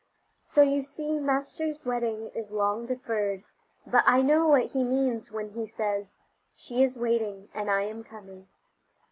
So 0.41 0.63
you 0.63 0.81
see 0.81 1.19
Master's 1.19 1.85
wedding 1.85 2.31
is 2.33 2.49
long 2.49 2.87
deferred, 2.87 3.43
but 3.85 4.03
I 4.07 4.23
know 4.23 4.47
what 4.47 4.71
he 4.71 4.83
means 4.83 5.31
when 5.31 5.51
he 5.51 5.67
says: 5.67 6.17
"She 6.55 6.81
is 6.81 6.97
waiting 6.97 7.49
and 7.53 7.69
I 7.69 7.83
am 7.83 8.03
coming." 8.03 8.47